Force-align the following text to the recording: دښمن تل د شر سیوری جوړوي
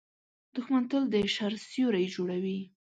دښمن 0.55 0.83
تل 0.89 1.03
د 1.13 1.15
شر 1.35 1.53
سیوری 1.69 2.05
جوړوي 2.15 2.59